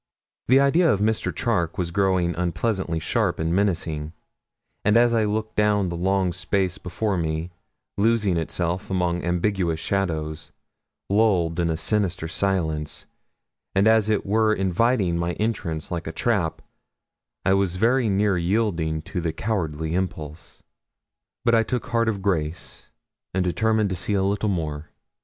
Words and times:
The 0.47 0.59
idea 0.59 0.91
of 0.91 0.99
Mr. 0.99 1.31
Charke 1.31 1.77
was 1.77 1.91
growing 1.91 2.33
unpleasantly 2.35 2.97
sharp 2.97 3.37
and 3.37 3.53
menacing; 3.53 4.13
and 4.83 4.97
as 4.97 5.13
I 5.13 5.25
looked 5.25 5.55
down 5.55 5.89
the 5.89 5.95
long 5.95 6.33
space 6.33 6.79
before 6.79 7.19
me, 7.19 7.51
losing 7.99 8.35
itself 8.35 8.89
among 8.89 9.23
ambiguous 9.23 9.79
shadows, 9.79 10.51
lulled 11.07 11.59
in 11.59 11.69
a 11.69 11.77
sinister 11.77 12.27
silence, 12.27 13.05
and 13.75 13.87
as 13.87 14.09
it 14.09 14.25
were 14.25 14.55
inviting 14.55 15.19
my 15.19 15.33
entrance 15.33 15.91
like 15.91 16.07
a 16.07 16.11
trap, 16.11 16.63
I 17.45 17.53
was 17.53 17.75
very 17.75 18.09
near 18.09 18.39
yielding 18.39 19.03
to 19.03 19.21
the 19.21 19.31
cowardly 19.31 19.93
impulse. 19.93 20.63
But 21.45 21.53
I 21.53 21.61
took 21.61 21.85
heart 21.89 22.09
of 22.09 22.23
grace 22.23 22.89
and 23.35 23.43
determined 23.43 23.91
to 23.91 23.95
see 23.95 24.15
a 24.15 24.23
little 24.23 24.49
more. 24.49 24.89